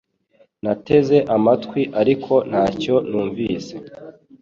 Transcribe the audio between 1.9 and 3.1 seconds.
ariko ntacyo